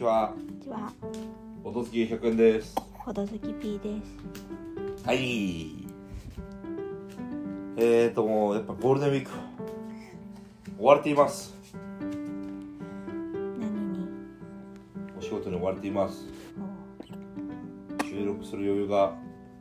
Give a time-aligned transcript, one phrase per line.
[0.00, 0.32] ちは。
[0.34, 0.90] こんにちは、
[1.62, 2.74] おとつき100円です。
[2.94, 3.90] ほどずき P で
[4.96, 5.06] す。
[5.06, 5.72] はい。
[7.76, 9.30] えーと、もうやっぱゴールデンウィーク、
[10.78, 11.54] 追われています。
[12.00, 14.08] 何に？
[15.18, 16.24] お仕事に追われています。
[18.00, 19.12] お収録する余裕が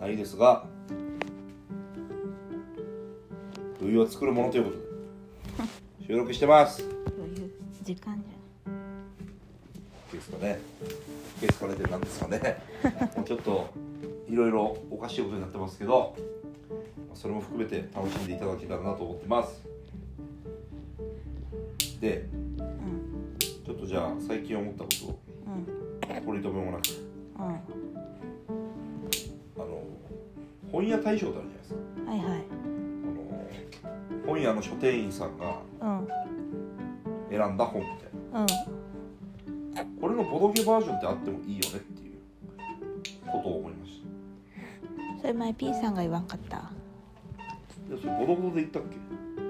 [0.00, 0.64] ないですが、
[3.80, 4.82] 余裕は作るものということで、
[6.08, 6.82] 収録してます。
[7.18, 7.52] 余裕
[7.82, 8.31] 時間じ
[10.22, 10.60] ですかね。
[11.40, 12.62] ですかねってなんですかね。
[13.16, 13.66] も うちょっと
[14.28, 16.14] いろいろおかしいことになってますけど、
[17.14, 19.62] それも含めて楽しんでいただけたらなと思ってます。
[22.00, 22.28] で、
[23.64, 26.82] ちょっとじゃあ最近思ったことをうん取り留めもなく、
[27.38, 27.44] うん。
[27.44, 27.60] は
[29.56, 29.82] あの
[30.70, 32.14] 本屋大賞ってあるじゃないですか。
[32.14, 32.44] いはい。
[33.04, 36.08] あの本屋の書店員さんがうん
[37.30, 37.96] 選んだ本みたい
[38.32, 38.40] な。
[38.42, 38.81] うん。
[40.00, 42.14] これのボドゲバージョンってあってもいいよねっていう
[43.30, 44.02] ことを思いまし
[45.20, 46.56] それ前 P さんが言わんかった。
[46.58, 46.70] た。
[47.94, 48.96] でそれボドボドで言ったっけ？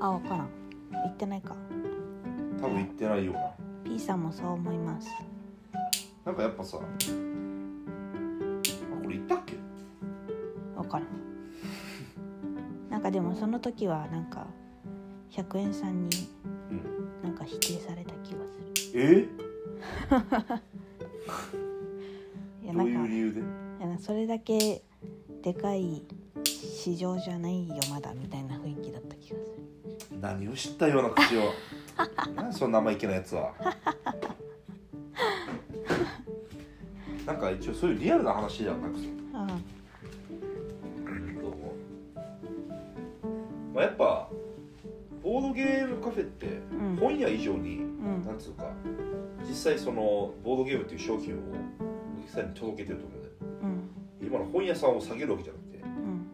[0.00, 0.48] あ、わからん。
[0.90, 1.54] 言ってないか。
[2.60, 3.50] 多分言ってないような。
[3.84, 5.08] P さんもそう思います。
[6.24, 6.86] なんかやっぱさ、あこ
[9.08, 9.56] れ言ったっけ？
[10.76, 11.08] わからん。
[12.90, 14.46] なんかでもその時はなんか
[15.30, 16.28] 100円さんに
[16.70, 16.82] うん。
[17.22, 18.58] なんか否定された気がす
[18.94, 18.94] る。
[18.94, 19.28] え？
[22.62, 23.40] いやどういう理由で？
[23.40, 23.44] い
[23.90, 24.82] やそれだけ
[25.42, 26.02] でかい
[26.44, 29.52] 市場じゃないよまだみたいな雰囲気だった気がす
[30.12, 30.18] る。
[30.20, 31.52] 何を知ったような口を。
[32.36, 33.52] 何そんな生意気なやつは。
[37.26, 39.18] なんか一応そういうリアルな話じゃなくて、うんう？
[43.74, 44.28] まあ、やっぱ
[45.22, 48.70] ボードゲームカフェってうん本屋以上に、うんなんつうか
[49.48, 51.38] 実際そのボードゲームっていう商品を
[52.18, 53.28] お客さんに届けてると思うんで
[54.20, 54.26] うん。
[54.28, 56.26] 今の本屋さんを下げるわけじゃなくてうん。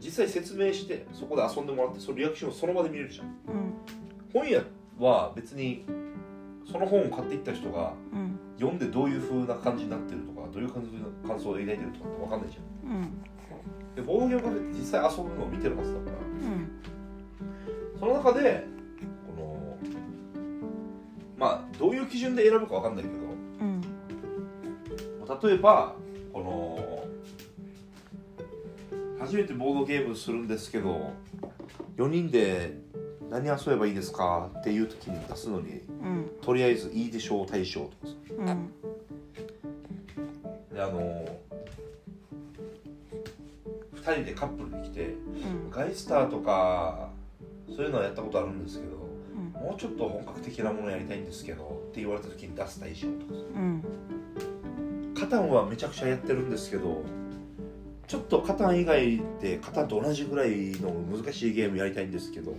[0.00, 3.26] 実際説明してそこで遊んでもらってそのリアクションをその場で見れるじゃん。
[3.26, 3.32] うん。
[4.32, 4.62] 本屋
[4.98, 5.84] は別に
[6.70, 8.38] その本を買っていった人がうん。
[8.58, 12.90] 読んでどういう風な感じになってるとかどういう感じの感想を抱いてるとかって分かんないじゃん。
[12.90, 13.22] うん。
[13.94, 16.16] でボードゲームカフェって実際遊ぶのを見てるはずだから。
[16.18, 16.68] うん。
[18.00, 18.66] その中で
[21.78, 23.16] どういう基準で選ぶか分かんないけど
[23.60, 23.80] うん。
[25.50, 25.94] 例えば
[26.32, 27.04] この
[29.20, 31.12] 初めてボードゲームするんですけど
[31.96, 32.78] 4人で
[33.30, 36.30] 何遊べばいいですかっていう時に出すのにうん。
[36.42, 38.12] とりあえずいいでしょう大賞とかさ。
[38.38, 38.72] うん。
[40.74, 41.00] であの
[43.96, 45.70] 2人でカップルで来てうん。
[45.70, 47.10] ガイスターとか
[47.68, 49.07] そういうのはやったことあるんですけどうん
[49.68, 53.34] もうちょっと本格的なものやりたいんですけどって言われた時に出す大賞とか。
[53.34, 53.84] さうん。
[55.14, 57.04] カタンはめちゃくちゃやってるんですけど
[58.06, 62.54] ちょっとカタン以外でカタンと同じぐらいの難しいゲームやりたいんですけど、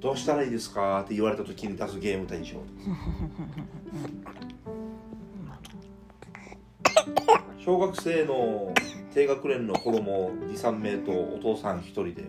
[0.00, 2.56] どうしたらいいですかって言われた時に出すゲーム大賞
[7.64, 8.72] 小学生の
[9.14, 12.24] 低学年の子供23名とお父さん1人で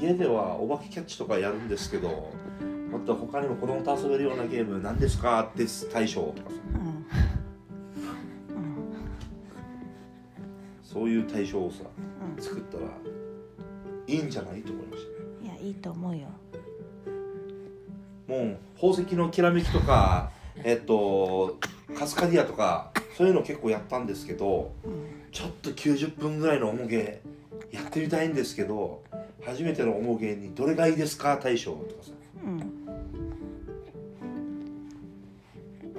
[0.00, 2.32] 家ではお化けキャッチとかやるんですけど
[2.94, 5.42] もっと他にも子供と遊べるようなゲーム何ですか？
[5.52, 7.04] って大賞とかさうんうん
[10.82, 11.78] そういう大賞をさ
[12.36, 12.84] うん作ったら
[14.06, 14.62] いいんじゃない？
[14.62, 15.16] と思いましたね。
[15.42, 16.28] いやいいと思うよ。
[18.28, 20.30] もう宝石のきらめきとか
[20.62, 21.58] えっと
[21.98, 24.92] カスカディアとかそういうの結構やったんですけどうん
[25.32, 27.20] ちょっと90分ぐらいの重げ
[27.72, 29.02] やってみたいんですけど
[29.44, 31.36] 初めての重げにどれがいいですか？
[31.42, 32.12] 大賞とかさ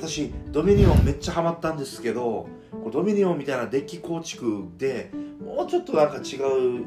[0.00, 5.10] 私ドミニオンめっちゃハマったんですけどこうドミニオンみたいなデッキ構築で
[5.44, 6.22] もうちょっとなんか違う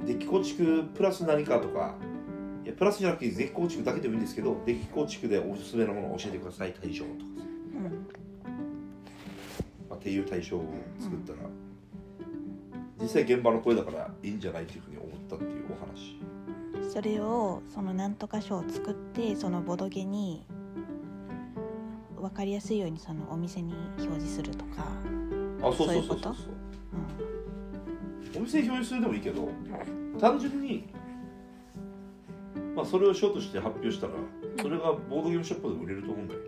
[0.03, 1.94] デッキ構築プラス何かとか
[2.66, 7.15] いやプラスじゃなくてデッキ構築だけでもいいんですけどデッキ構築でおすすめのものを教えてください大賞とか。
[7.75, 8.07] うん
[9.89, 10.66] まあっていう対象を
[11.00, 11.38] 作ったら、
[13.00, 16.19] 実際現場の声だからいいんじゃないというふうに思ったっていうお話。
[16.92, 20.45] それをそのなんとか賞を作ってそのボドゲに
[22.24, 24.86] 分かりやすいようにそのお店に表示するとか、
[25.62, 26.34] あそうそうそうそう
[28.38, 29.50] お店に表示するでもいいけど
[30.22, 30.88] 単純に
[32.74, 34.14] まあそれを賞として発表したら
[34.62, 36.40] それがボードゲームショップで売れると思うんだよ。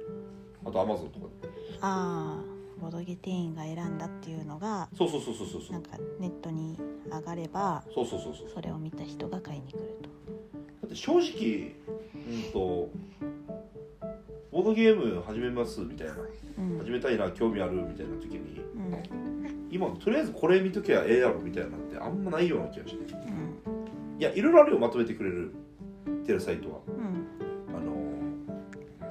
[0.65, 1.49] あとアマゾンとかで。
[1.81, 5.71] ああボドゲ店員が選んだっていうのがそうそうそうそうそうそう。
[5.73, 6.77] なんかネットに
[7.11, 8.47] 上がればそうそうそうそう。
[8.53, 10.09] それを見た人が買いに来ると。
[10.83, 11.75] だって正直
[12.13, 12.89] うんと
[14.55, 16.13] ボードゲーム始めますみたいな。
[16.59, 16.79] うん。
[16.79, 18.57] 始めたいな興味あるみたいな時に。
[18.57, 19.67] うん。
[19.69, 23.13] 今とりあえずこれ見ときゃええやろみたいなのってあんまないような気がして。
[23.13, 24.17] うん。
[24.17, 25.51] いやいろいろあるよまとめてくれる
[26.25, 26.79] てるサイトは。
[26.87, 27.75] うん。
[27.75, 27.91] あの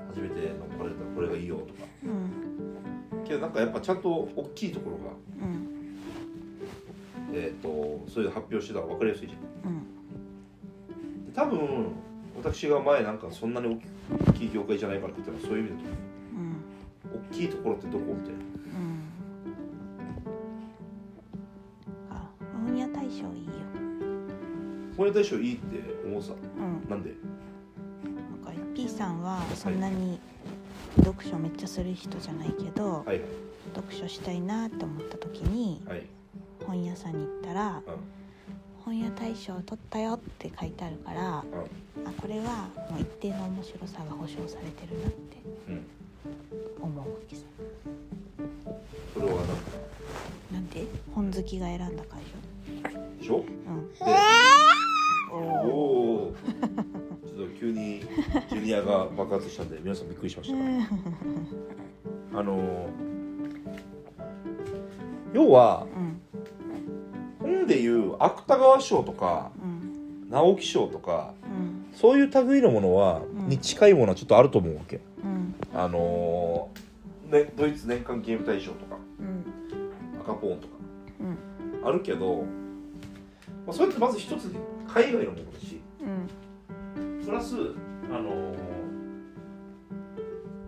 [0.08, 1.85] 初めてのこれだこれがいいよとか。
[2.05, 3.25] うん。
[3.25, 5.69] けどなんかやっぱちゃんと大きいところがうん。
[7.35, 9.85] えー、とそういう発表してたら分かりやすいじゃん。
[11.35, 11.93] 多分
[12.36, 13.81] 私が前なんかそんなに
[14.28, 15.94] 大きい業界じゃないからって言ったらそういう意味だと
[17.12, 17.16] う。
[17.16, 17.20] ん。
[17.31, 18.04] 大きいところってどこ？
[18.14, 18.42] みたいなう
[18.78, 19.02] ん。
[22.10, 22.31] あ
[22.66, 23.20] 本屋大賞いい。
[23.20, 23.25] よ
[24.96, 26.32] 本屋大賞いいって思うさ。
[26.32, 26.90] うん。
[26.90, 27.14] なんで？
[28.44, 30.20] なんか P さんはそんなに
[30.98, 33.20] 読書めっちゃする人じゃないけど、はい。
[33.75, 36.06] 読書したいなって思った時にはい。
[36.66, 37.82] 本屋さんに行ったらうん
[38.84, 41.44] 「本屋大賞取ったよ」って書いてあるから
[41.98, 42.08] うん。
[42.08, 45.36] あこれはもう一定の面白さが保証されてるなって
[45.69, 45.86] うん
[46.82, 47.42] 思うわけさ。
[49.14, 49.46] それはなん。
[49.46, 49.52] か
[50.52, 50.86] なんで？
[51.14, 53.36] 本好きが選んだからでしでしょ？
[53.36, 53.88] ょうん。
[53.88, 53.94] で
[55.32, 55.42] おおお
[56.26, 56.34] おー。
[57.26, 60.50] ちょっと急にジュニアが爆発したんで皆さんびっくりしまし
[62.32, 62.88] た、あの
[65.32, 66.13] 要はうん
[67.64, 70.31] 本でいう芥川賞とかうん。
[70.31, 71.87] 直木賞とかうん。
[71.94, 73.49] そういう類のものは、うん。
[73.49, 75.00] に近いものはちょっとあると思うわけ。
[75.22, 75.55] うん。
[75.75, 79.44] あのーね、ドイツ年間ゲーム大賞とかうん。
[80.20, 80.75] 赤ポーンとか
[81.82, 81.88] うん。
[81.88, 82.44] あるけど、
[83.67, 87.25] まあ、それってまず一つに海外のものだしうん。
[87.25, 87.55] プラス
[88.10, 88.55] あのー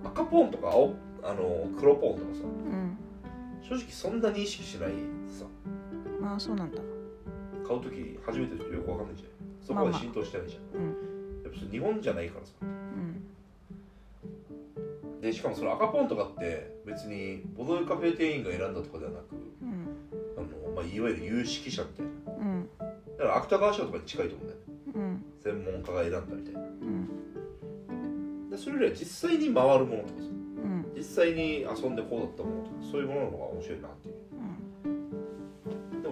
[0.04, 2.98] 赤ポーンとか青、あのー黒ポーンとかさうん。
[3.68, 4.90] 正直そんなに意識しない
[6.34, 6.78] あそうなんだ。
[7.66, 9.30] 買う時初めてよくわかんないじゃん。
[9.60, 11.42] そこまで浸透してないじゃん、うん。
[11.42, 12.52] やっぱそれ日本じゃないからさ。
[12.62, 13.22] うん。
[15.20, 19.88] でしかもその赤ポーンとかって別にボドゲカフェ店員が選んだとかではなくうん。
[20.36, 22.10] あの、まあ、いわゆる有識者みたいな。
[22.38, 22.68] うん。
[23.18, 24.64] だから芥川賞とかに近いと思うんだよね。
[24.94, 25.24] うん。
[25.42, 26.60] 専門家が選んだみたいな。
[26.60, 28.50] うん。
[28.50, 30.28] でそれよりは実際に回るものとかさ。
[30.28, 30.86] うん。
[30.96, 34.14] 実際に遊んでこうだったものとかそういうものの方が面白いなっていう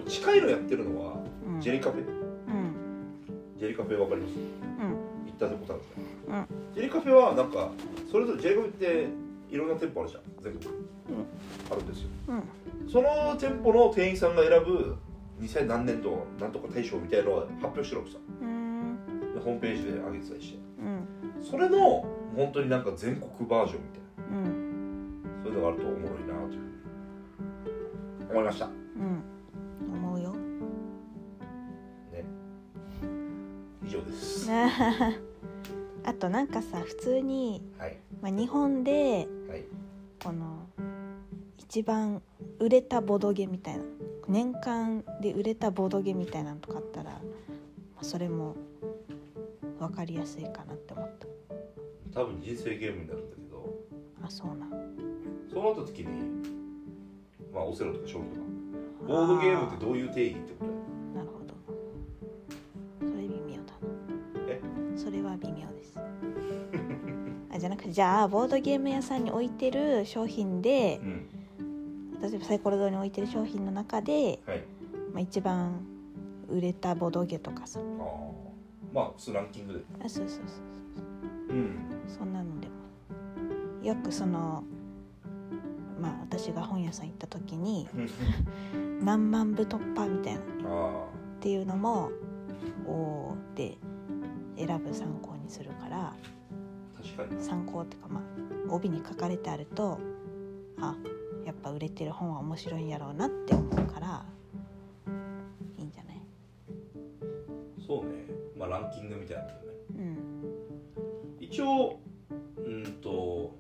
[0.06, 1.14] 近いのやってるのは
[1.46, 1.60] うん。
[1.60, 2.00] ジェリカフェ。
[2.00, 2.06] うん。
[3.58, 4.34] ジェリカフェわかります？
[4.36, 4.44] うん。
[5.26, 5.82] 行ったことある
[6.26, 6.46] じゃん、うん。
[6.74, 7.70] ジェリカフェはなんか
[8.10, 9.08] それぞれジェリカフェって
[9.50, 10.74] いろんな店舗あるじゃん全国、
[11.70, 12.08] あるんですよ。
[12.28, 12.42] うん。
[12.90, 14.96] その店舗の店員さんが選ぶ
[15.40, 18.18] 2000何年度なんとか大賞みたいなのは発表してるわけさ。
[19.44, 20.58] ホームページで上げてたりして。
[20.80, 21.44] うん。
[21.44, 22.06] それの
[22.36, 24.02] 本当になんか全国バージョンみたい
[24.32, 24.38] な。
[24.38, 25.22] うん。
[25.42, 26.60] そういうのがあるとおもろいなという
[28.18, 28.66] ふうに思いました。
[28.66, 29.22] うん
[33.94, 34.50] 上です。
[36.06, 37.96] あとなんかさ普通に、はい。
[38.20, 39.64] まあ、日本ではい。
[40.22, 40.66] この
[41.58, 42.22] 一番
[42.58, 43.84] 売れたボドゲみたいな
[44.28, 47.18] 年間で売れたボドゲみたいなのとかあったら、ま
[48.00, 48.54] あ、それも
[49.78, 51.10] 分かりやすいかなって思っ
[52.12, 52.20] た。
[52.20, 53.74] 多分人生ゲームになるんだけど
[54.22, 54.70] あそうなん。
[55.52, 56.06] そうなった時に
[57.52, 58.44] まあオセロとか将棋とか。
[59.06, 60.73] ボードゲームってどういう定義ってこと？
[65.14, 65.94] れは微妙です。
[67.52, 71.28] あじゃなくてじゃあボードゲーム屋さんに置いてる商品でうん。
[72.20, 74.64] 例えばサイコロ堂に置いてる商品の中で、はい。
[75.12, 75.80] まあ、一番
[76.48, 77.80] 売れたボドゲとかさ。
[77.80, 78.06] ああ
[78.92, 79.80] まあ普通ランキングで。
[80.04, 81.76] あそうそうそううん。
[82.08, 82.72] そんなのでも。
[83.82, 84.64] よくその
[86.00, 87.86] まあ私が本屋さん行った時に
[89.02, 90.40] 何万部突破みたいな。
[90.40, 91.04] っあ
[91.40, 92.10] ていうのも
[92.86, 93.76] おおで
[94.56, 96.14] 選ぶ参考にするからあ
[97.02, 97.42] 確かに。
[97.42, 98.22] 参考っていうかまあ
[98.72, 99.98] 帯に書かれてあると
[100.80, 100.94] あ
[101.44, 104.24] やっぱ売れてる本は面白いんやろうなって思うから
[105.78, 106.20] いいんじゃない？
[107.86, 108.24] そうね。
[108.56, 109.78] まあランキングみたいなもんだよね。
[111.38, 111.44] うん。
[111.44, 112.00] 一応
[112.56, 113.54] うんと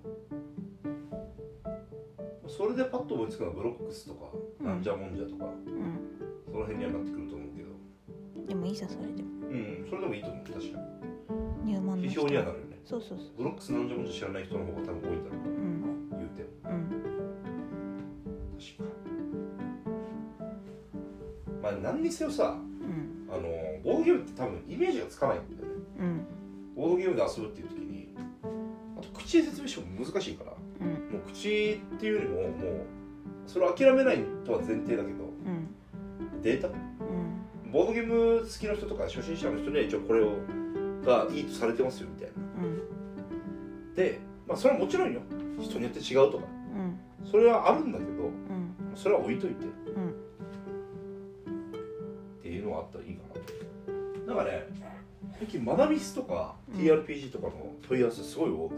[2.48, 4.26] それでパッと思いつくのはブロックスとか、
[4.60, 5.48] うんなんじゃもんじゃとかう
[6.50, 7.68] その辺にはなってくると思うけど。
[8.42, 9.86] んでもいいさそれでもうん。
[9.88, 10.78] それでもいいと思う確か
[11.64, 12.08] 入門の人。
[12.08, 12.80] に批評にはなるよね。
[12.84, 13.28] そうそうそう。
[13.38, 15.38] ブロックスなんじゃもんじゃ知らない人の方が多分多いんだろう。
[15.38, 16.10] うん。
[16.10, 16.48] な言うても。
[16.64, 16.90] うん。
[18.58, 18.84] 確か
[21.62, 23.28] まあ何にせよさうん。
[23.32, 23.42] あの
[23.82, 25.74] ボードゲームって多分イメージがつかないんだよね。
[26.00, 26.26] うん。
[26.76, 28.08] ボードゲームで遊ぶっていう時に
[28.98, 30.88] あと口で説明しても難しいからうん。
[30.88, 32.50] もう口っていうよりももう
[33.46, 36.42] それを諦めないとは前提だけどうん。
[36.42, 36.74] データうん
[37.74, 40.36] ボードゲーム好きの人とか初心者の人には一応これを
[41.04, 42.34] がいいとされてますよみたいな。
[42.62, 43.94] うん。
[43.96, 45.20] で、まあ、それはもちろんよ。
[45.60, 46.44] 人によって違うとか。
[46.72, 47.28] うん。
[47.28, 48.72] それはあるんだけどうん。
[48.94, 49.64] それは置いといて。
[49.64, 50.10] うん。
[52.38, 53.22] っていうのがあったらいいか
[54.28, 54.68] ななんかね
[55.36, 56.80] 最近マナミスとかうん。
[56.80, 58.68] TRPG とかの問い合わせすごい多いわ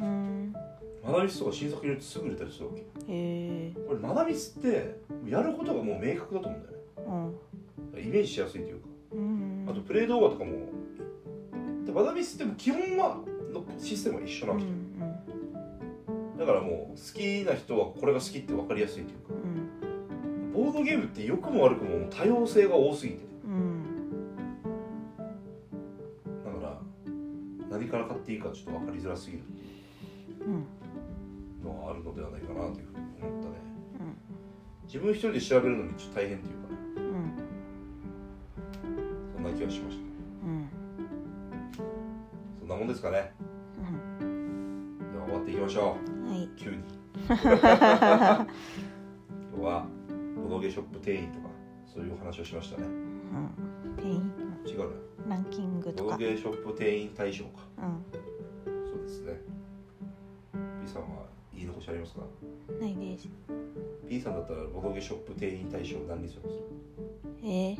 [0.00, 0.54] うん。
[1.04, 2.80] けマナミスとか新作入れてすぐ売れたりするわけ。
[2.80, 6.82] へえこれマナミスってやることがもう明確だと思うんだよね。
[7.06, 7.53] うん
[8.00, 8.88] イメージしやすいというか。
[9.12, 9.66] うん。
[9.68, 10.52] あとプレイ動画とかも。
[11.84, 13.18] でマナミスっても基本は
[13.52, 14.64] のシステムは一緒なうんわ
[16.36, 19.34] け、だからもう好きな人はこれが好きって分かりやすいというか。
[19.34, 20.52] うん。
[20.52, 23.20] ボードゲームって良くも悪くも多様性が多すぎて。
[23.44, 23.82] うん。
[26.44, 26.80] だから
[27.70, 29.42] 何から買っていいかちょっと分かりづらすぎる。
[30.46, 30.66] うん。
[31.64, 33.54] のはあるのではないかなというふうに思ったね。
[34.00, 34.16] うん。
[34.86, 36.73] 自分一人で調べるのにちょっと大変っていうか
[39.64, 40.02] 気がしました。
[40.46, 40.68] うん。
[42.60, 43.32] そんなもんですかね。
[44.20, 44.98] うん。
[45.12, 46.44] では終わっていきましょはい。
[46.44, 46.76] う急に。
[47.26, 47.46] 今日
[49.62, 49.86] は
[50.42, 51.48] ボドゲショップ店員とか
[51.86, 52.86] そういうお話をしましたね。
[52.86, 53.50] うん。
[53.96, 54.32] 店員？
[54.66, 54.84] 違うね。
[55.28, 56.16] ランキングとか。
[56.16, 57.50] ボドゲショップ店員大賞か。
[57.78, 58.04] うん。
[58.86, 59.40] そうですね。
[60.82, 62.20] P さんは言い残しありますか？
[62.80, 63.28] ないです。
[64.08, 66.60] P さんだったらボドゲショップ店員大賞何にするんです
[67.42, 67.78] えー、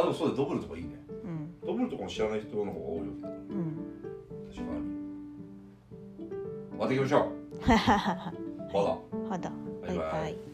[0.00, 0.90] あでもそうだドブルとかいいね。
[1.24, 1.54] うん。
[1.66, 3.76] ドブルとかも知らない人の方が多いわけだからうん。
[4.50, 4.80] 確かに
[6.70, 7.24] 終わっていきましょう。
[8.72, 9.38] バイバイ。
[9.88, 10.49] バイバイ